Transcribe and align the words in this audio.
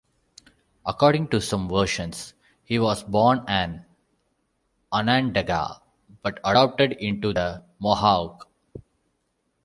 According 0.83 1.27
to 1.27 1.39
some 1.39 1.69
versions, 1.69 2.33
he 2.63 2.79
was 2.79 3.03
born 3.03 3.43
an 3.47 3.85
Onondaga, 4.91 5.79
but 6.23 6.39
adopted 6.43 6.93
into 6.93 7.33
the 7.33 7.63
Mohawk. 7.77 8.49